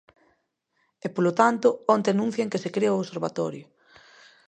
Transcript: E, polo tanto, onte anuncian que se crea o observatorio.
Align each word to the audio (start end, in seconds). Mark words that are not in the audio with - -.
E, 1.05 1.07
polo 1.15 1.31
tanto, 1.41 1.67
onte 1.95 2.09
anuncian 2.11 2.51
que 2.51 2.61
se 2.63 2.73
crea 2.75 2.95
o 2.95 2.99
observatorio. 3.03 3.65